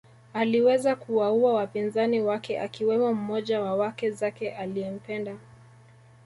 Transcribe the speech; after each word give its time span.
Aliweza 0.33 0.95
kuwaua 0.95 1.53
wapinzani 1.53 2.21
wake 2.21 2.59
akiwemo 2.59 3.13
mmoja 3.13 3.61
wa 3.61 3.75
wake 3.75 4.11
zake 4.11 4.51
aliempenda 4.55 5.35